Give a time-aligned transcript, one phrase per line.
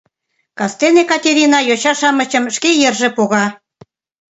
[0.57, 3.45] Кастене Катерина йоча-шамычым шке йырже пога.